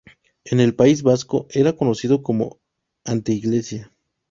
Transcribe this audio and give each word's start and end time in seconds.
En 0.45 0.59
el 0.59 0.73
País 0.73 1.03
Vasco 1.03 1.45
era 1.51 1.73
conocido 1.73 2.23
como 2.23 2.59
anteiglesia. 3.05 3.93